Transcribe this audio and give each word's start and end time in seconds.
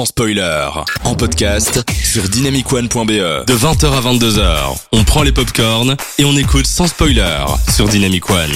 sans 0.00 0.06
spoiler. 0.06 0.66
En 1.04 1.14
podcast 1.14 1.84
sur 2.02 2.22
dynamicone.be. 2.22 3.44
De 3.46 3.52
20h 3.52 3.92
à 3.92 4.00
22h, 4.00 4.78
on 4.92 5.04
prend 5.04 5.22
les 5.22 5.32
popcorns 5.32 5.94
et 6.18 6.24
on 6.24 6.34
écoute 6.38 6.64
sans 6.64 6.86
spoiler 6.86 7.44
sur 7.68 7.86
Dynamic 7.86 8.30
One. 8.30 8.50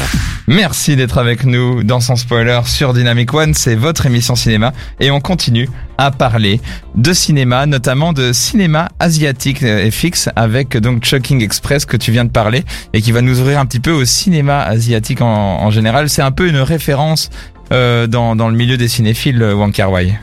Merci 0.46 0.96
d'être 0.96 1.18
avec 1.18 1.44
nous 1.44 1.84
dans 1.84 2.00
Sans 2.00 2.16
Spoiler 2.16 2.60
sur 2.64 2.94
Dynamic 2.94 3.34
One, 3.34 3.52
c'est 3.52 3.74
votre 3.74 4.06
émission 4.06 4.36
cinéma 4.36 4.72
et 5.00 5.10
on 5.10 5.20
continue 5.20 5.68
à 5.98 6.10
parler 6.10 6.62
de 6.94 7.12
cinéma, 7.12 7.66
notamment 7.66 8.14
de 8.14 8.32
cinéma 8.32 8.88
asiatique 8.98 9.62
et 9.62 9.90
fixe 9.90 10.30
avec 10.36 10.78
donc 10.78 11.04
Chucking 11.04 11.42
Express 11.42 11.84
que 11.84 11.98
tu 11.98 12.10
viens 12.10 12.24
de 12.24 12.30
parler 12.30 12.64
et 12.94 13.02
qui 13.02 13.12
va 13.12 13.20
nous 13.20 13.38
ouvrir 13.38 13.58
un 13.58 13.66
petit 13.66 13.80
peu 13.80 13.92
au 13.92 14.06
cinéma 14.06 14.62
asiatique 14.62 15.20
en, 15.20 15.70
général. 15.70 16.08
C'est 16.08 16.22
un 16.22 16.32
peu 16.32 16.48
une 16.48 16.56
référence 16.56 17.28
euh, 17.70 18.06
dans, 18.06 18.34
dans 18.34 18.48
le 18.48 18.56
milieu 18.56 18.78
des 18.78 18.88
cinéphiles, 18.88 19.42
Wong 19.42 19.72
Kar 19.72 19.92
Wai. 19.92 20.14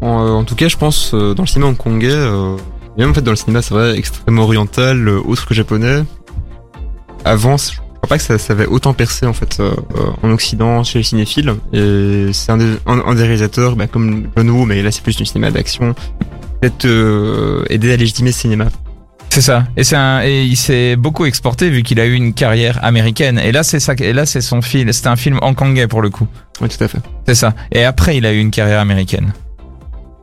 En, 0.00 0.24
euh, 0.26 0.30
en 0.30 0.44
tout 0.44 0.54
cas, 0.54 0.68
je 0.68 0.76
pense 0.76 1.12
euh, 1.14 1.34
dans 1.34 1.42
le 1.42 1.48
cinéma 1.48 1.70
hongkongais, 1.70 2.10
euh, 2.12 2.56
et 2.96 3.00
même 3.00 3.10
en 3.10 3.14
fait 3.14 3.22
dans 3.22 3.32
le 3.32 3.36
cinéma, 3.36 3.62
c'est 3.62 3.74
vrai, 3.74 3.96
extrêmement 3.98 4.42
oriental, 4.42 5.08
autre 5.08 5.46
que 5.46 5.54
japonais. 5.54 6.04
Avant, 7.24 7.56
je 7.58 7.76
crois 7.76 8.08
pas 8.08 8.16
que 8.16 8.24
ça, 8.24 8.38
ça 8.38 8.54
avait 8.54 8.66
autant 8.66 8.94
percé 8.94 9.26
en 9.26 9.34
fait 9.34 9.58
euh, 9.60 9.72
en 10.22 10.30
Occident 10.30 10.82
chez 10.84 11.00
les 11.00 11.04
cinéphiles. 11.04 11.54
Et 11.72 12.30
c'est 12.32 12.50
un, 12.50 12.56
des- 12.56 12.76
un, 12.86 13.00
un 13.06 13.14
des 13.14 13.22
réalisateurs, 13.22 13.76
bah, 13.76 13.86
comme 13.86 14.28
John 14.36 14.48
Woo, 14.50 14.64
mais 14.64 14.82
là 14.82 14.90
c'est 14.90 15.02
plus 15.02 15.16
du 15.16 15.26
cinéma 15.26 15.50
d'action, 15.50 15.94
peut-être 16.60 16.86
euh, 16.86 17.64
aider 17.68 17.92
à 17.92 17.96
légitimer 17.96 18.32
ce 18.32 18.40
cinéma. 18.40 18.66
C'est 19.28 19.42
ça. 19.42 19.64
Et 19.76 19.84
c'est 19.84 19.94
un, 19.96 20.22
et 20.24 20.42
il 20.44 20.56
s'est 20.56 20.96
beaucoup 20.96 21.24
exporté 21.24 21.70
vu 21.70 21.82
qu'il 21.84 22.00
a 22.00 22.06
eu 22.06 22.14
une 22.14 22.32
carrière 22.34 22.82
américaine. 22.82 23.38
Et 23.38 23.52
là, 23.52 23.62
c'est 23.62 23.78
ça, 23.78 23.92
et 23.96 24.12
là, 24.12 24.26
c'est 24.26 24.40
son 24.40 24.60
film, 24.60 24.92
c'est 24.92 25.06
un 25.06 25.14
film 25.14 25.38
hongkongais 25.40 25.86
pour 25.86 26.02
le 26.02 26.10
coup. 26.10 26.26
Oui, 26.60 26.68
tout 26.68 26.82
à 26.82 26.88
fait. 26.88 26.98
C'est 27.28 27.36
ça. 27.36 27.54
Et 27.70 27.84
après, 27.84 28.16
il 28.16 28.26
a 28.26 28.32
eu 28.32 28.40
une 28.40 28.50
carrière 28.50 28.80
américaine. 28.80 29.32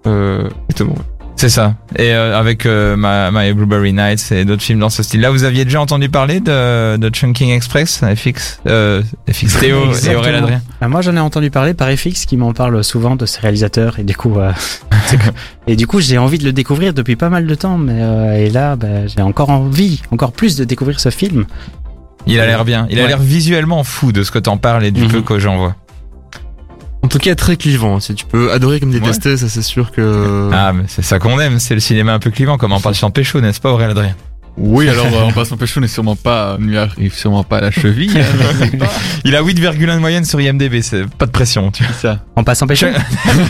Euh, 0.08 0.50
exactement. 0.70 0.96
C'est 1.40 1.50
ça. 1.50 1.76
Et 1.96 2.14
euh, 2.16 2.36
avec 2.36 2.66
euh, 2.66 2.96
My, 2.98 3.30
My 3.32 3.54
Blueberry 3.54 3.94
Nights 3.94 4.32
et 4.32 4.44
d'autres 4.44 4.64
films 4.64 4.80
dans 4.80 4.90
ce 4.90 5.04
style-là, 5.04 5.30
vous 5.30 5.44
aviez 5.44 5.66
déjà 5.66 5.80
entendu 5.80 6.10
parler 6.10 6.40
de, 6.40 6.98
de 6.98 7.10
Chunking 7.14 7.52
Express, 7.52 8.02
FX, 8.16 8.60
euh, 8.68 9.04
FX 9.32 9.60
Théo 9.60 9.78
et. 9.94 10.16
Aurélien 10.16 10.38
Adrien. 10.40 10.62
Ah, 10.82 10.88
moi, 10.88 11.02
j'en 11.02 11.16
ai 11.16 11.20
entendu 11.20 11.52
parler 11.52 11.76
par 11.76 11.90
FX 11.96 12.26
qui 12.26 12.38
m'en 12.38 12.54
parle 12.54 12.84
souvent 12.84 13.16
de 13.16 13.28
ses 13.28 13.40
réalisateurs 13.42 14.00
et 14.00 14.04
du 14.04 14.16
coup, 14.16 14.40
euh, 14.40 14.52
et 15.68 15.76
du 15.76 15.86
coup, 15.86 16.00
j'ai 16.02 16.18
envie 16.18 16.40
de 16.40 16.44
le 16.44 16.54
découvrir 16.54 16.96
depuis 16.96 17.16
pas 17.16 17.30
mal 17.30 17.46
de 17.46 17.54
temps, 17.54 17.78
mais 17.78 18.02
euh, 18.02 18.34
et 18.34 18.50
là, 18.50 18.76
bah, 18.76 19.06
j'ai 19.06 19.22
encore 19.22 19.52
envie, 19.52 20.02
encore 20.12 20.32
plus 20.32 20.56
de 20.58 20.64
découvrir 20.64 21.00
ce 21.00 21.10
film. 21.10 21.46
Il 22.26 22.40
a 22.40 22.48
l'air 22.48 22.66
bien. 22.66 22.88
Il 22.90 22.98
a 23.00 23.04
Ouais. 23.04 23.08
l'air 23.10 23.20
visuellement 23.20 23.84
fou 23.84 24.12
de 24.12 24.24
ce 24.24 24.32
que 24.32 24.40
t'en 24.40 24.58
parles 24.58 24.84
et 24.86 24.92
du 24.92 25.04
Mhm. 25.04 25.12
peu 25.12 25.22
que 25.22 25.38
j'en 25.38 25.58
vois. 25.58 25.76
Tout 27.18 27.24
cas, 27.24 27.36
très 27.36 27.58
clivant. 27.58 28.00
Si 28.00 28.14
tu 28.14 28.26
peux 28.26 28.52
adorer 28.52 28.80
comme 28.80 28.92
détester, 28.92 29.38
ça 29.38 29.50
c'est 29.50 29.64
sûr 29.64 29.92
que. 29.92 30.50
Ah, 30.54 30.72
mais 30.74 30.84
c'est 30.88 31.02
ça 31.02 31.18
qu'on 31.18 31.40
aime, 31.40 31.58
c'est 31.60 31.74
le 31.74 31.80
cinéma 31.80 32.14
un 32.14 32.20
peu 32.20 32.30
clivant, 32.30 32.58
comme 32.58 32.74
en 32.74 32.80
parlant 32.80 33.10
pécho, 33.10 33.42
n'est-ce 33.42 33.60
pas 33.60 33.72
Aurélien 33.72 33.92
Adrien? 33.92 34.16
Oui, 34.60 34.90
alors 34.90 35.06
euh, 35.06 35.24
en 35.24 35.32
passant 35.32 35.56
pécho 35.56 35.80
n'est 35.80 35.88
sûrement 35.88 36.16
pas, 36.16 36.58
ne 36.60 36.66
lui 36.66 36.78
arrive 36.78 37.14
sûrement 37.14 37.44
pas 37.44 37.58
à 37.58 37.62
la 37.62 37.72
cheville. 37.72 38.20
hein, 38.20 38.68
pas. 38.80 38.92
Il 39.24 39.36
a 39.36 39.44
8,1 39.44 39.96
de 39.96 40.00
moyenne 40.00 40.26
sur 40.26 40.42
IMDB, 40.42 40.82
c'est 40.82 41.06
pas 41.08 41.28
de 41.28 41.32
pression. 41.32 41.70
Tu 41.72 41.84
vois. 41.84 41.94
ça. 41.94 42.26
En 42.36 42.44
passant 42.44 42.66
pécho? 42.66 42.88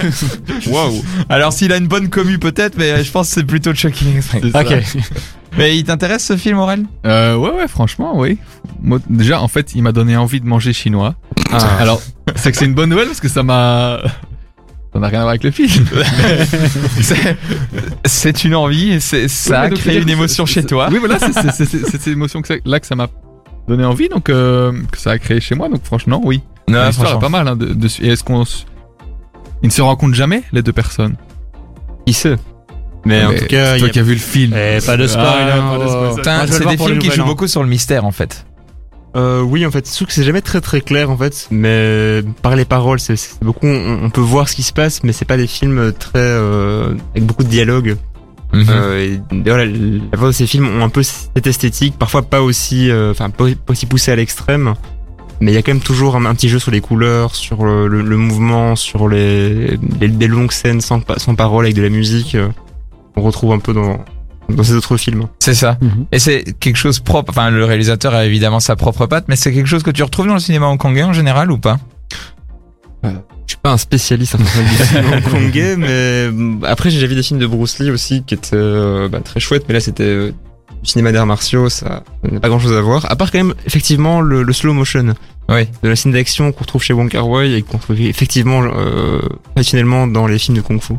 Waouh. 0.67 1.01
Alors 1.29 1.53
s'il 1.53 1.71
a 1.71 1.77
une 1.77 1.87
bonne 1.87 2.09
commu 2.09 2.39
peut-être, 2.39 2.77
mais 2.77 3.03
je 3.05 3.11
pense 3.11 3.29
que 3.29 3.35
c'est 3.35 3.45
plutôt. 3.45 3.71
C'est 3.73 4.51
ça. 4.51 4.61
ok. 4.61 4.73
Mais 5.57 5.77
il 5.77 5.83
t'intéresse 5.83 6.25
ce 6.25 6.37
film, 6.37 6.57
Aurel? 6.59 6.85
Euh, 7.05 7.35
ouais, 7.35 7.51
ouais, 7.51 7.67
franchement, 7.67 8.13
oui. 8.15 8.37
Moi, 8.81 8.99
déjà, 9.09 9.41
en 9.41 9.47
fait, 9.47 9.73
il 9.75 9.83
m'a 9.83 9.91
donné 9.91 10.15
envie 10.17 10.39
de 10.39 10.45
manger 10.45 10.73
chinois. 10.73 11.15
Ah. 11.51 11.57
Alors, 11.79 12.01
c'est 12.35 12.51
que 12.51 12.57
c'est 12.57 12.65
une 12.65 12.73
bonne 12.75 12.89
nouvelle 12.89 13.07
parce 13.07 13.19
que 13.21 13.29
ça 13.29 13.43
m'a. 13.43 13.99
Ça 14.93 14.99
n'a 15.01 15.09
rien 15.09 15.19
à 15.19 15.23
voir 15.23 15.29
avec 15.31 15.43
le 15.43 15.51
film. 15.51 15.85
C'est- 18.05 18.43
une 18.45 18.55
envie, 18.55 18.99
ça 19.01 19.17
Oui, 19.17 19.55
a 19.55 19.69
créé 19.69 20.01
une 20.01 20.09
émotion 20.09 20.45
chez 20.45 20.63
toi. 20.63 20.89
Oui, 20.91 20.97
voilà, 20.97 21.19
c'est- 21.19 21.65
cette 21.65 22.07
émotion 22.07 22.41
que 22.41 22.47
ça- 22.47 22.55
là 22.65 22.79
que 22.79 22.87
ça 22.87 22.95
m'a 22.95 23.07
donné 23.67 23.83
envie, 23.85 24.09
donc 24.09 24.29
euh, 24.29 24.71
que 24.91 24.97
ça 24.97 25.11
a 25.11 25.19
créé 25.19 25.39
chez 25.39 25.55
moi. 25.55 25.69
Donc 25.69 25.83
franchement, 25.83 26.21
oui. 26.23 26.41
Non, 26.67 26.85
L'histoire 26.87 26.87
est 26.87 26.93
franchement. 27.11 27.19
pas 27.19 27.29
mal. 27.29 27.47
Hein, 27.47 27.55
de. 27.55 27.87
Et 28.01 28.07
est-ce 28.09 28.23
qu'on 28.23 28.43
ils 29.61 29.67
ne 29.67 29.71
se 29.71 29.81
rencontrent 29.81 30.15
jamais 30.15 30.43
les 30.51 30.61
deux 30.63 30.73
personnes? 30.73 31.15
Qui 32.05 32.13
sait 32.13 32.35
Mais 33.07 33.23
en 33.25 33.33
tout 33.33 33.45
cas, 33.45 33.73
c'est 33.73 33.79
toi 33.79 33.87
a- 33.87 33.91
qui 33.91 33.99
as 33.99 34.03
vu 34.03 34.13
le 34.13 34.19
film. 34.19 34.53
Eh, 34.55 34.79
pas 34.85 34.97
de 34.97 35.07
spoil, 35.07 35.25
Ah, 35.27 35.57
hein, 35.57 35.79
oh. 35.79 36.15
c'est 36.47 36.65
des 36.67 36.77
films 36.77 36.99
qui 36.99 37.11
jouent 37.11 37.25
beaucoup 37.25 37.47
sur 37.47 37.63
le 37.63 37.69
mystère 37.69 38.05
en 38.05 38.11
fait. 38.11 38.45
Euh, 39.15 39.41
oui, 39.41 39.65
en 39.65 39.71
fait, 39.71 39.81
trouve 39.81 40.07
que 40.07 40.13
c'est 40.13 40.23
jamais 40.23 40.41
très 40.41 40.61
très 40.61 40.81
clair 40.81 41.09
en 41.09 41.17
fait, 41.17 41.47
mais 41.49 42.21
par 42.43 42.55
les 42.55 42.65
paroles, 42.65 42.99
c'est 42.99 43.15
beaucoup. 43.41 43.65
On, 43.65 43.99
on 44.03 44.09
peut 44.11 44.21
voir 44.21 44.47
ce 44.47 44.55
qui 44.55 44.63
se 44.63 44.73
passe, 44.73 45.01
mais 45.03 45.11
c'est 45.11 45.25
pas 45.25 45.37
des 45.37 45.47
films 45.47 45.91
très 45.97 46.19
euh, 46.19 46.93
avec 47.15 47.25
beaucoup 47.25 47.43
de 47.43 47.49
dialogue. 47.49 47.95
Mhm. 48.53 48.65
Euh, 48.69 48.99
et, 49.03 49.13
et 49.35 49.49
voilà, 49.49 49.65
la 49.65 49.71
plupart 50.11 50.27
de 50.27 50.31
ces 50.33 50.45
films 50.47 50.67
ont 50.67 50.83
un 50.83 50.89
peu 50.89 51.03
cette 51.03 51.47
esthétique, 51.47 51.95
parfois 51.97 52.21
pas 52.21 52.41
aussi, 52.41 52.89
enfin 53.11 53.29
pas 53.29 53.45
pas 53.45 53.71
aussi 53.71 53.85
poussé 53.87 54.11
à 54.11 54.15
l'extrême, 54.15 54.75
mais 55.41 55.51
il 55.51 55.55
y 55.55 55.57
a 55.57 55.61
quand 55.63 55.73
même 55.73 55.81
toujours 55.81 56.15
un, 56.15 56.25
un 56.25 56.35
petit 56.35 56.47
jeu 56.49 56.59
sur 56.59 56.71
les 56.71 56.81
couleurs, 56.81 57.33
sur 57.35 57.65
le, 57.65 57.87
le- 57.87 58.01
le 58.03 58.17
mouvement, 58.17 58.75
sur 58.75 59.07
les, 59.09 59.77
les 59.99 60.07
des 60.09 60.27
longues 60.27 60.51
scènes 60.51 60.81
sans 60.81 61.01
sans 61.17 61.33
parole 61.35 61.65
avec 61.65 61.75
de 61.75 61.81
la 61.81 61.89
musique. 61.89 62.37
Euh, 63.17 63.19
on 63.19 63.23
retrouve 63.23 63.51
un 63.53 63.59
peu 63.59 63.73
dans 63.73 63.99
dans 64.49 64.63
ces 64.63 64.73
autres 64.75 64.95
films. 64.95 65.25
C'est 65.39 65.53
ça. 65.53 65.77
Mhm. 65.81 66.05
Et 66.13 66.19
c'est 66.19 66.57
quelque 66.59 66.77
chose 66.77 66.99
propre. 67.01 67.31
Enfin, 67.31 67.49
le 67.49 67.65
réalisateur 67.65 68.13
a 68.15 68.25
évidemment 68.25 68.61
sa 68.61 68.77
propre 68.77 69.05
patte, 69.05 69.25
mais 69.27 69.35
c'est 69.35 69.51
quelque 69.51 69.67
chose 69.67 69.83
que 69.83 69.91
tu 69.91 70.03
retrouves 70.03 70.27
dans 70.27 70.35
le 70.35 70.39
cinéma 70.39 70.67
hongkongais 70.67 71.03
en 71.03 71.11
général 71.13 71.51
ou 71.51 71.57
pas? 71.57 71.77
Je 73.03 73.09
suis 73.53 73.57
pas 73.61 73.71
un 73.71 73.77
spécialiste 73.77 74.35
en 74.35 74.39
cinéma 74.85 75.17
hongkongais, 75.17 75.77
mais 75.77 75.87
euh, 75.89 76.31
après 76.63 76.89
j'ai 76.89 76.97
déjà 76.97 77.07
vu 77.07 77.15
des 77.15 77.23
films 77.23 77.39
de 77.39 77.47
Bruce 77.47 77.79
Lee 77.79 77.91
aussi 77.91 78.23
qui 78.23 78.33
étaient 78.33 78.49
euh, 78.53 79.07
bah, 79.07 79.19
très 79.21 79.39
chouettes, 79.39 79.65
mais 79.67 79.73
là 79.73 79.79
c'était 79.79 80.03
euh, 80.03 80.31
du 80.83 80.89
cinéma 80.89 81.11
d'arts 81.13 81.25
martiaux, 81.25 81.69
ça 81.69 82.03
n'a 82.29 82.39
pas 82.41 82.49
grand 82.49 82.59
chose 82.59 82.73
à 82.73 82.81
voir. 82.81 83.09
À 83.09 83.15
part 83.15 83.31
quand 83.31 83.37
même 83.37 83.53
effectivement 83.65 84.19
le, 84.19 84.43
le 84.43 84.53
slow 84.53 84.73
motion 84.73 85.13
Oui. 85.47 85.67
de 85.83 85.89
la 85.89 85.95
scène 85.95 86.11
d'action 86.11 86.51
qu'on 86.51 86.61
retrouve 86.61 86.83
chez 86.83 86.93
Wong 86.93 87.09
Kar 87.09 87.29
Wai 87.29 87.53
et 87.53 87.61
qu'on 87.61 87.77
trouve 87.77 87.99
effectivement 88.01 88.61
euh, 88.63 89.21
traditionnellement 89.55 90.07
dans 90.07 90.27
les 90.27 90.39
films 90.39 90.57
de 90.57 90.61
kung 90.61 90.81
fu. 90.81 90.93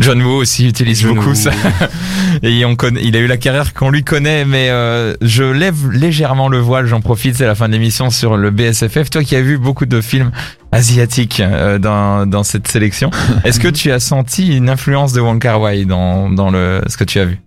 John 0.00 0.22
Woo 0.22 0.36
aussi 0.36 0.66
utilise 0.66 1.00
John 1.02 1.14
beaucoup 1.14 1.30
Woo. 1.30 1.34
ça. 1.34 1.50
Et 2.42 2.64
on 2.64 2.74
connaît, 2.74 3.02
il 3.04 3.16
a 3.16 3.18
eu 3.20 3.26
la 3.26 3.36
carrière 3.36 3.74
qu'on 3.74 3.90
lui 3.90 4.02
connaît, 4.02 4.44
mais 4.44 4.70
euh, 4.70 5.14
je 5.20 5.44
lève 5.44 5.90
légèrement 5.90 6.48
le 6.48 6.58
voile, 6.58 6.86
j'en 6.86 7.00
profite, 7.00 7.36
c'est 7.36 7.46
la 7.46 7.54
fin 7.54 7.68
de 7.68 7.72
l'émission 7.74 8.10
sur 8.10 8.36
le 8.36 8.50
BSFF. 8.50 9.10
Toi 9.10 9.22
qui 9.24 9.36
as 9.36 9.42
vu 9.42 9.58
beaucoup 9.58 9.86
de 9.86 10.00
films 10.00 10.30
asiatiques 10.72 11.40
euh, 11.40 11.78
dans, 11.78 12.26
dans 12.26 12.42
cette 12.44 12.68
sélection, 12.68 13.10
est-ce 13.44 13.60
que 13.60 13.68
tu 13.68 13.92
as 13.92 14.00
senti 14.00 14.56
une 14.56 14.70
influence 14.70 15.12
de 15.12 15.20
Wong 15.20 15.40
Kar 15.40 15.60
Wai 15.60 15.84
dans, 15.84 16.30
dans 16.30 16.50
le, 16.50 16.80
ce 16.86 16.96
que 16.96 17.04
tu 17.04 17.18
as 17.20 17.24
vu? 17.26 17.38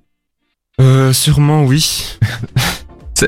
Euh, 0.82 1.14
sûrement 1.14 1.64
oui. 1.64 2.18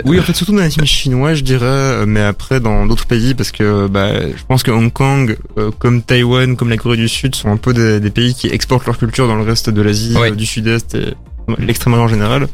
Oui, 0.06 0.20
en 0.20 0.24
fait, 0.24 0.36
surtout 0.36 0.54
dans 0.54 0.62
les 0.64 0.70
films 0.70 0.86
chinois, 0.86 1.34
je 1.36 1.44
dirais, 1.44 1.66
euh, 1.66 2.06
mais 2.08 2.22
après 2.22 2.60
dans 2.60 2.86
d'autres 2.86 3.06
pays, 3.06 3.34
parce 3.34 3.52
que 3.52 3.88
bah, 3.88 4.12
je 4.30 4.44
pense 4.48 4.64
que 4.64 4.72
Hong 4.72 4.92
Kong, 4.92 5.38
euh, 5.58 5.72
comme 5.78 6.02
Taïwan, 6.02 6.56
comme 6.56 6.70
la 6.70 6.78
Corée 6.78 6.98
du 6.98 7.08
Sud, 7.08 7.36
sont 7.36 7.50
un 7.50 7.58
peu 7.58 7.74
des, 7.74 8.00
des 8.00 8.10
pays 8.10 8.34
qui 8.34 8.48
exportent 8.48 8.86
leur 8.86 8.98
culture 8.98 9.28
dans 9.28 9.36
le 9.36 9.44
reste 9.44 9.70
de 9.70 9.82
l'Asie, 9.82 10.16
euh, 10.18 10.32
du 10.32 10.46
Sud-Est 10.46 10.96
et 10.96 11.14
l'extrême-orient 11.60 12.06
en 12.06 12.10
général. 12.10 12.48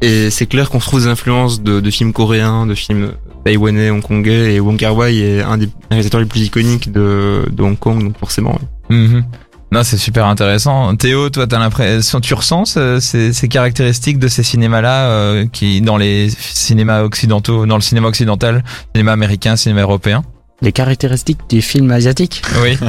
Et 0.00 0.30
c'est 0.30 0.46
clair 0.46 0.70
qu'on 0.70 0.80
se 0.80 0.86
trouve 0.86 1.00
des 1.00 1.08
influences 1.08 1.62
de, 1.62 1.80
de 1.80 1.90
films 1.90 2.12
coréens, 2.12 2.66
de 2.66 2.74
films 2.74 3.12
taïwanais, 3.44 3.90
hongkongais, 3.90 4.54
et 4.54 4.60
Wong 4.60 4.76
Kar 4.76 4.96
Wai 4.96 5.18
est 5.18 5.40
un 5.42 5.58
des 5.58 5.68
réalisateurs 5.90 6.20
les 6.20 6.26
plus 6.26 6.40
iconiques 6.40 6.92
de, 6.92 7.44
de 7.50 7.62
Hong 7.62 7.78
Kong, 7.78 8.02
donc 8.02 8.18
forcément. 8.18 8.58
Mhm. 8.90 9.24
Non, 9.70 9.82
c'est 9.84 9.98
super 9.98 10.26
intéressant. 10.26 10.96
Théo, 10.96 11.28
toi, 11.28 11.46
t'as 11.46 11.58
l'impression, 11.58 12.20
tu 12.20 12.32
ressens 12.34 12.64
ce- 12.66 13.00
ces, 13.00 13.32
ces 13.34 13.48
caractéristiques 13.48 14.18
de 14.18 14.28
ces 14.28 14.42
cinémas-là 14.42 15.08
euh, 15.10 15.46
qui, 15.52 15.82
dans 15.82 15.98
les 15.98 16.30
cinémas 16.30 17.02
occidentaux, 17.02 17.66
dans 17.66 17.76
le 17.76 17.82
cinéma 17.82 18.08
occidental, 18.08 18.64
cinéma 18.94 19.12
américain, 19.12 19.56
cinéma 19.56 19.82
européen? 19.82 20.22
Les 20.60 20.72
caractéristiques 20.72 21.38
du 21.50 21.62
film 21.62 21.90
asiatique. 21.92 22.42
Oui. 22.62 22.76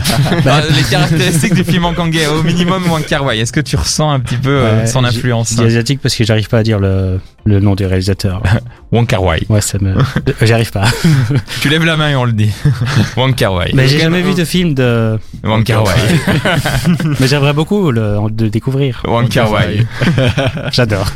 Ah, 0.47 0.61
les 0.75 0.83
caractéristiques 0.83 1.53
du 1.53 1.63
film 1.63 1.85
hongkongais, 1.85 2.25
au 2.27 2.41
minimum 2.43 2.83
Kar 3.07 3.23
Wai. 3.25 3.39
Est-ce 3.39 3.51
que 3.51 3.59
tu 3.59 3.75
ressens 3.75 4.09
un 4.09 4.19
petit 4.19 4.37
peu 4.37 4.49
euh, 4.49 4.79
Ouais, 4.81 4.87
son 4.87 5.03
influence? 5.03 5.59
asiatique 5.59 5.99
parce 6.01 6.15
que 6.15 6.23
j'arrive 6.23 6.47
pas 6.47 6.59
à 6.59 6.63
dire 6.63 6.79
le, 6.79 7.19
le 7.49 7.59
nom 7.59 7.75
du 7.75 7.85
réalisateur. 7.85 8.41
Wong 8.91 9.05
Kar 9.05 9.21
Wai. 9.23 9.41
Ouais, 9.49 9.61
ça 9.61 9.77
me, 9.79 9.95
j'arrive 10.41 10.71
pas. 10.71 10.85
Tu 11.61 11.69
lèves 11.69 11.83
la 11.85 11.97
main 11.97 12.09
et 12.11 12.15
on 12.15 12.25
le 12.25 12.31
dit. 12.31 12.51
Wong 13.17 13.35
Kar 13.35 13.53
Wai. 13.53 13.71
Mais 13.73 13.87
j'ai 13.87 13.99
jamais 13.99 14.21
vu 14.21 14.33
de 14.33 14.45
film 14.45 14.73
de, 14.73 15.19
Wong 15.43 15.63
Kar 15.63 15.83
Wai. 15.83 15.93
mais 17.19 17.27
j'aimerais 17.27 17.53
beaucoup 17.53 17.91
le, 17.91 18.17
de 18.31 18.47
découvrir. 18.47 19.01
Wong 19.07 19.27
Kar 19.29 19.51
Wai. 19.51 19.85
J'adore. 20.71 21.07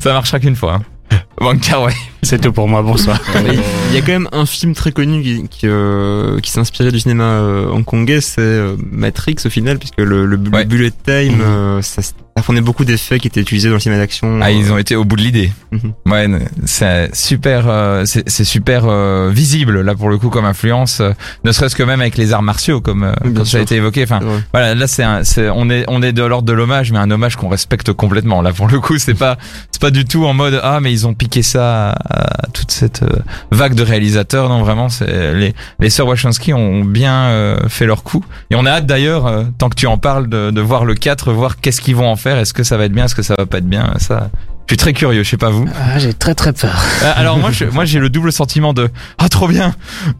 Ça 0.00 0.12
marchera 0.12 0.38
qu'une 0.40 0.56
fois. 0.56 0.80
hein. 1.12 1.16
Wong 1.40 1.60
Kar 1.60 1.82
Wai. 1.82 1.94
C'est 2.22 2.40
tout 2.40 2.52
pour 2.52 2.68
moi, 2.68 2.82
bonsoir. 2.82 3.18
Il 3.90 3.94
y 3.94 3.98
a 3.98 4.00
quand 4.02 4.12
même 4.12 4.28
un 4.32 4.46
film 4.46 4.74
très 4.74 4.92
connu 4.92 5.22
qui, 5.22 5.48
qui, 5.48 5.66
euh, 5.66 6.38
qui 6.40 6.58
inspiré 6.60 6.90
du 6.92 7.00
cinéma 7.00 7.24
euh, 7.24 7.70
hongkongais, 7.70 8.20
c'est 8.20 8.40
euh, 8.40 8.76
Matrix 8.92 9.36
au 9.46 9.50
final, 9.50 9.78
puisque 9.78 9.98
le, 9.98 10.26
le, 10.26 10.36
bu- 10.36 10.50
Ouais. 10.50 10.64
bullet 10.64 10.90
time, 10.90 11.36
Mhm. 11.36 11.40
euh, 11.40 11.82
ça, 11.82 12.02
ça 12.02 12.42
fournait 12.42 12.60
beaucoup 12.60 12.84
d'effets 12.84 13.18
qui 13.18 13.26
étaient 13.28 13.40
utilisés 13.40 13.68
dans 13.68 13.74
le 13.74 13.80
cinéma 13.80 14.00
d'action. 14.00 14.38
Ah, 14.42 14.50
ils 14.50 14.68
euh, 14.70 14.74
ont 14.74 14.78
été 14.78 14.96
au 14.96 15.04
bout 15.04 15.16
de 15.16 15.22
l'idée. 15.22 15.50
Mhm. 15.72 15.92
Ouais, 16.06 16.26
c'est 16.66 17.14
super, 17.14 17.64
euh, 17.68 18.04
c'est 18.04 18.28
c'est 18.28 18.44
super 18.44 18.84
euh, 18.86 19.30
visible 19.32 19.80
là 19.80 19.94
pour 19.94 20.08
le 20.10 20.18
coup 20.18 20.28
comme 20.28 20.44
influence, 20.44 21.00
euh, 21.00 21.12
ne 21.44 21.52
serait-ce 21.52 21.74
que 21.76 21.82
même 21.82 22.00
avec 22.00 22.16
les 22.18 22.32
arts 22.32 22.42
martiaux 22.42 22.80
comme 22.80 23.04
euh, 23.04 23.12
comme 23.34 23.44
ça 23.44 23.58
a 23.58 23.60
été 23.60 23.76
évoqué. 23.76 24.02
Enfin, 24.04 24.20
voilà, 24.52 24.74
là 24.74 24.86
c'est 24.86 25.02
un- 25.02 25.24
c'est 25.24 25.48
on 25.50 25.70
est 25.70 25.84
on 25.88 26.02
est 26.02 26.12
de 26.12 26.22
l'ordre 26.22 26.46
de 26.46 26.52
l'hommage, 26.52 26.92
mais 26.92 26.98
un 26.98 27.10
hommage 27.10 27.36
qu'on 27.36 27.48
respecte 27.48 27.92
complètement. 27.92 28.42
Là 28.42 28.52
pour 28.52 28.68
le 28.68 28.78
coup, 28.80 28.98
c'est 28.98 29.14
pas 29.14 29.36
c'est 29.70 29.80
pas 29.80 29.90
du 29.90 30.04
tout 30.04 30.24
en 30.26 30.34
mode 30.34 30.60
ah 30.62 30.80
mais 30.80 30.92
ils 30.92 31.06
ont 31.06 31.14
piqué 31.14 31.42
ça 31.42 31.94
à, 32.10 32.44
à 32.44 32.46
toute 32.52 32.70
cette 32.70 33.02
euh, 33.02 33.08
vague 33.50 33.74
de 33.74 33.82
réalisateurs. 33.82 34.48
Non 34.48 34.62
vraiment, 34.62 34.88
les 35.00 35.54
les 35.78 35.90
sœurs 35.90 36.06
Wachowski 36.06 36.52
ont 36.52 36.84
bien 36.84 37.14
euh, 37.28 37.68
fait 37.68 37.86
leur 37.86 38.02
coup. 38.02 38.24
Et 38.50 38.56
on 38.56 38.66
a 38.66 38.70
hâte 38.72 38.86
d'ailleurs, 38.86 39.26
euh, 39.26 39.44
tant 39.58 39.68
que 39.68 39.76
tu 39.76 39.86
en 39.86 39.98
parles, 39.98 40.28
de, 40.28 40.50
de 40.50 40.60
voir 40.60 40.84
le 40.84 40.94
4, 40.94 41.32
voir 41.32 41.60
qu'est-ce 41.60 41.80
qu'ils 41.80 41.96
vont 41.96 42.08
en 42.08 42.16
faire. 42.16 42.36
Est-ce 42.38 42.52
que 42.54 42.62
ça 42.64 42.76
va 42.76 42.84
être 42.84 42.92
bien, 42.92 43.04
est-ce 43.06 43.14
que 43.14 43.22
ça 43.22 43.34
va 43.38 43.46
pas 43.46 43.58
être 43.58 43.68
bien? 43.68 43.94
Ça, 43.98 44.30
je 44.66 44.74
suis 44.74 44.76
très 44.78 44.92
curieux. 44.92 45.22
Je 45.22 45.30
sais 45.30 45.36
pas 45.36 45.50
vous. 45.50 45.66
Ah, 45.74 45.98
j'ai 45.98 46.14
très 46.14 46.34
très 46.34 46.52
peur. 46.52 46.80
Euh, 47.02 47.12
Alors 47.16 47.38
moi, 47.38 47.50
je, 47.50 47.64
moi 47.64 47.84
j'ai 47.84 47.98
le 47.98 48.08
double 48.10 48.32
sentiment 48.32 48.72
de 48.72 48.88
ah 49.18 49.28
trop 49.28 49.48
bien, 49.48 49.74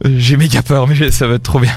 Euh, 0.05 0.09
j'ai 0.17 0.37
méga 0.37 0.61
peur, 0.61 0.87
mais 0.87 1.11
ça 1.11 1.27
va 1.27 1.35
être 1.35 1.43
trop 1.43 1.59
bien. 1.59 1.71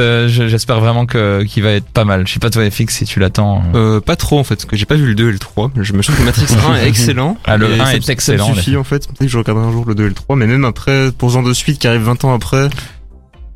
Euh, 0.00 0.28
je- 0.28 0.48
J'espère 0.48 0.80
vraiment 0.80 1.06
que 1.06 1.42
qu'il 1.44 1.62
va 1.62 1.70
être 1.70 1.88
pas 1.88 2.04
mal. 2.04 2.26
Je 2.26 2.32
sais 2.32 2.38
pas 2.40 2.50
toi 2.50 2.68
FX 2.68 2.88
si 2.96 3.04
tu 3.04 3.20
l'attends. 3.20 3.62
Euh, 3.74 4.00
pas 4.00 4.16
trop 4.16 4.38
en 4.38 4.44
fait, 4.44 4.56
parce 4.56 4.64
que 4.64 4.76
j'ai 4.76 4.86
pas 4.86 4.94
vu 4.96 5.06
le 5.06 5.14
2 5.14 5.28
et 5.28 5.32
le 5.32 5.38
3. 5.38 5.70
Je 5.80 5.92
me 5.92 6.02
trouve 6.02 6.16
que 6.16 6.22
Matrix 6.22 6.46
1 6.68 6.74
est 6.76 6.88
excellent. 6.88 7.36
Ah, 7.44 7.56
le 7.56 7.70
Et 7.70 7.80
1 7.80 7.84
ça- 7.84 7.94
est 7.96 8.00
ça 8.00 8.06
me 8.08 8.12
excellent, 8.12 8.54
suffit 8.54 8.76
en 8.76 8.84
fait. 8.84 9.06
Peut-être 9.06 9.18
que 9.20 9.28
je 9.28 9.38
regarderai 9.38 9.66
un 9.66 9.72
jour 9.72 9.84
le 9.86 9.94
2 9.94 10.04
et 10.06 10.08
le 10.08 10.14
3, 10.14 10.36
mais 10.36 10.46
même 10.46 10.64
après, 10.64 11.12
pour 11.12 11.30
ce 11.30 11.34
genre 11.34 11.44
de 11.44 11.52
suite 11.52 11.78
qui 11.78 11.86
arrive 11.86 12.02
20 12.02 12.24
ans 12.24 12.34
après, 12.34 12.68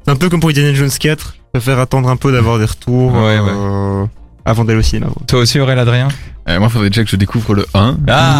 c'est 0.05 0.11
un 0.13 0.17
peu 0.17 0.29
comme 0.29 0.41
pour 0.41 0.51
Indiana 0.51 0.73
Jones 0.75 0.91
4. 0.91 1.35
Je 1.55 1.61
préfère 1.61 1.79
attendre 1.81 2.09
un 2.09 2.17
peu 2.17 2.31
d'avoir 2.33 2.59
des 2.59 2.65
retours 2.67 3.13
Ouais, 3.13 3.39
ouais. 3.39 3.51
euh, 3.51 4.05
avant 4.45 4.65
d'aller 4.65 4.79
au 4.79 4.83
cinéma. 4.83 5.07
Toi 5.27 5.41
aussi 5.41 5.59
Aurélien 5.61 5.83
Adrien? 5.83 6.09
Euh, 6.49 6.59
moi, 6.61 6.69
faudrait 6.69 6.91
déjà 6.91 7.05
que 7.05 7.09
je 7.11 7.17
découvre 7.17 7.55
le 7.55 7.65
1. 7.75 7.97
Ah 8.09 8.33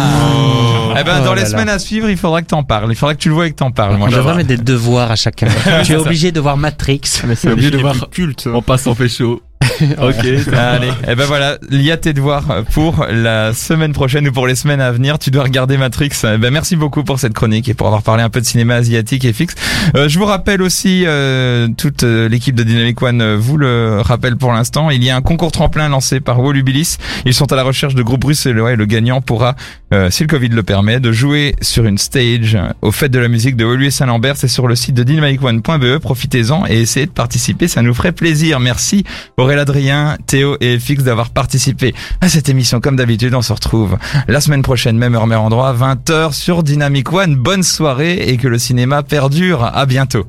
Eh 0.99 1.03
ben 1.03 1.19
Oh 1.21 1.25
dans 1.25 1.33
les 1.33 1.41
là. 1.43 1.47
semaines 1.47 1.69
à 1.69 1.79
suivre, 1.79 2.09
il 2.09 2.17
faudra 2.17 2.41
que 2.41 2.47
t'en 2.47 2.63
parles. 2.63 2.87
Il 2.89 2.95
faudra 2.95 3.13
que 3.15 3.19
tu 3.19 3.29
le 3.29 3.35
vois 3.35 3.47
et 3.47 3.51
que 3.51 3.55
t'en 3.55 3.71
parles. 3.71 3.97
Moi, 3.97 4.07
On 4.07 4.11
je- 4.11 4.15
devrait 4.17 4.35
mettre 4.35 4.49
des 4.49 4.57
devoirs 4.57 5.11
à 5.11 5.15
chacun. 5.15 5.47
tu 5.83 5.93
es 5.93 5.95
obligé 5.95 6.31
de 6.31 6.39
voir 6.39 6.57
Matrix. 6.57 7.01
Mais 7.27 7.35
c'est 7.35 7.49
obligé 7.49 7.67
obligé 7.67 7.71
de 7.71 7.77
de 7.77 7.81
voir- 7.81 7.93
voir 7.95 8.09
culte. 8.09 8.47
On 8.53 8.61
passe 8.61 8.87
en 8.87 8.95
pécho. 8.95 9.41
ok. 9.97 10.53
Allez, 10.53 10.91
et 11.07 11.15
ben 11.15 11.25
voilà, 11.25 11.57
il 11.71 11.81
y 11.81 11.91
a 11.91 11.97
tes 11.97 12.13
devoirs 12.13 12.63
pour 12.71 13.05
la 13.09 13.53
semaine 13.53 13.93
prochaine 13.93 14.27
ou 14.27 14.31
pour 14.31 14.47
les 14.47 14.55
semaines 14.55 14.81
à 14.81 14.91
venir. 14.91 15.19
Tu 15.19 15.31
dois 15.31 15.43
regarder 15.43 15.77
Matrix. 15.77 16.11
Eh 16.23 16.37
ben 16.37 16.51
merci 16.51 16.75
beaucoup 16.75 17.03
pour 17.03 17.19
cette 17.19 17.33
chronique 17.33 17.69
et 17.69 17.73
pour 17.73 17.87
avoir 17.87 18.03
parlé 18.03 18.23
un 18.23 18.29
peu 18.29 18.41
de 18.41 18.45
cinéma 18.45 18.75
asiatique 18.75 19.25
et 19.25 19.33
fixe. 19.33 19.55
Euh, 19.95 20.09
je 20.09 20.19
vous 20.19 20.25
rappelle 20.25 20.61
aussi, 20.61 21.03
euh, 21.05 21.67
toute 21.77 22.03
euh, 22.03 22.29
l'équipe 22.29 22.55
de 22.55 22.63
Dynamic 22.63 23.01
One 23.01 23.21
euh, 23.21 23.37
vous 23.37 23.57
le 23.57 24.01
rappelle 24.01 24.35
pour 24.35 24.51
l'instant, 24.51 24.89
il 24.89 25.03
y 25.03 25.09
a 25.09 25.15
un 25.15 25.21
concours 25.21 25.51
tremplin 25.51 25.89
lancé 25.89 26.19
par 26.19 26.39
Wolubilis. 26.39 26.97
Ils 27.25 27.33
sont 27.33 27.51
à 27.51 27.55
la 27.55 27.63
recherche 27.63 27.95
de 27.95 28.03
groupes 28.03 28.21
bruxellois 28.21 28.73
et 28.73 28.75
le 28.75 28.85
gagnant 28.85 29.21
pourra, 29.21 29.55
euh, 29.93 30.09
si 30.09 30.23
le 30.23 30.27
Covid 30.27 30.49
le 30.49 30.63
permet, 30.63 30.99
de 30.99 31.11
jouer 31.11 31.55
sur 31.61 31.85
une 31.85 31.97
stage 31.97 32.55
euh, 32.55 32.69
au 32.81 32.91
Fête 32.91 33.11
de 33.11 33.19
la 33.19 33.27
musique 33.27 33.55
de 33.55 33.65
Wolu 33.65 33.87
et 33.87 33.91
Saint-Lambert. 33.91 34.37
C'est 34.37 34.47
sur 34.47 34.67
le 34.67 34.75
site 34.75 34.95
de 34.95 35.03
dynamicone.be. 35.03 35.99
Profitez-en 35.99 36.65
et 36.67 36.81
essayez 36.81 37.05
de 37.05 37.11
participer, 37.11 37.67
ça 37.67 37.81
nous 37.81 37.93
ferait 37.93 38.11
plaisir. 38.11 38.59
Merci 38.59 39.03
Aurélien 39.37 39.54
Adrien, 39.59 40.17
Théo 40.27 40.57
et 40.61 40.79
FX 40.79 41.03
d'avoir 41.03 41.29
participé 41.29 41.93
à 42.21 42.29
cette 42.29 42.49
émission. 42.49 42.79
Comme 42.79 42.95
d'habitude, 42.95 43.33
on 43.33 43.41
se 43.41 43.53
retrouve 43.53 43.97
la 44.27 44.41
semaine 44.41 44.61
prochaine, 44.61 44.97
même 44.97 45.15
heure, 45.15 45.27
même 45.27 45.39
endroit, 45.39 45.73
20h 45.73 46.33
sur 46.33 46.63
Dynamic 46.63 47.11
One. 47.11 47.35
Bonne 47.35 47.63
soirée 47.63 48.29
et 48.29 48.37
que 48.37 48.47
le 48.47 48.57
cinéma 48.57 49.03
perdure. 49.03 49.63
À 49.63 49.85
bientôt. 49.85 50.25